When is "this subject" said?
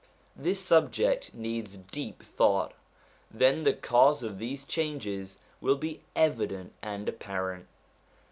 0.35-1.31